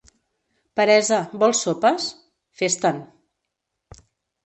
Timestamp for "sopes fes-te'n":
1.67-3.07